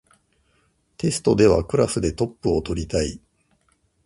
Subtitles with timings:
[0.97, 3.21] テストではクラスでトップを取りたい